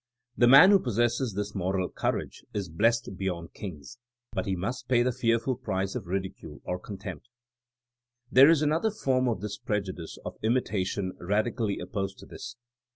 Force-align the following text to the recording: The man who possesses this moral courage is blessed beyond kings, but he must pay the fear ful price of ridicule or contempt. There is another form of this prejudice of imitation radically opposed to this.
The 0.35 0.47
man 0.47 0.71
who 0.71 0.79
possesses 0.79 1.35
this 1.35 1.53
moral 1.53 1.87
courage 1.87 2.43
is 2.55 2.69
blessed 2.69 3.15
beyond 3.17 3.53
kings, 3.53 3.99
but 4.31 4.47
he 4.47 4.55
must 4.55 4.87
pay 4.87 5.03
the 5.03 5.11
fear 5.11 5.37
ful 5.37 5.55
price 5.55 5.93
of 5.93 6.07
ridicule 6.07 6.59
or 6.63 6.79
contempt. 6.79 7.29
There 8.31 8.49
is 8.49 8.63
another 8.63 8.89
form 8.89 9.27
of 9.27 9.41
this 9.41 9.59
prejudice 9.59 10.17
of 10.25 10.39
imitation 10.41 11.13
radically 11.19 11.77
opposed 11.77 12.17
to 12.17 12.25
this. 12.25 12.55